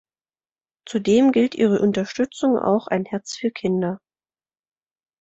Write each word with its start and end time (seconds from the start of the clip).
Zudem 0.87 1.31
gilt 1.31 1.53
ihre 1.53 1.79
Unterstützung 1.79 2.57
auch 2.57 2.87
Ein 2.87 3.05
Herz 3.05 3.35
für 3.37 3.51
Kinder. 3.51 4.01